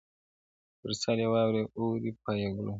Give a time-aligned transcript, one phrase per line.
[0.79, 2.69] پر سر یې واوري اوروي پای یې ګلونه-